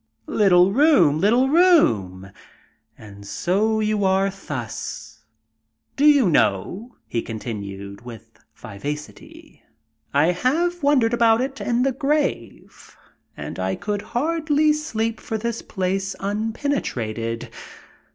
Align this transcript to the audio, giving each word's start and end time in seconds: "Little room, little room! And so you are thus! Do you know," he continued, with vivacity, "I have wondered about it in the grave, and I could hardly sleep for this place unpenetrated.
"Little 0.25 0.71
room, 0.73 1.19
little 1.19 1.47
room! 1.47 2.31
And 2.97 3.23
so 3.23 3.79
you 3.79 4.03
are 4.03 4.31
thus! 4.31 5.25
Do 5.95 6.05
you 6.07 6.27
know," 6.27 6.95
he 7.05 7.21
continued, 7.21 8.01
with 8.03 8.39
vivacity, 8.55 9.61
"I 10.11 10.31
have 10.31 10.81
wondered 10.81 11.13
about 11.13 11.39
it 11.39 11.61
in 11.61 11.83
the 11.83 11.91
grave, 11.91 12.97
and 13.37 13.59
I 13.59 13.75
could 13.75 14.01
hardly 14.17 14.73
sleep 14.73 15.19
for 15.19 15.37
this 15.37 15.61
place 15.61 16.15
unpenetrated. 16.19 17.51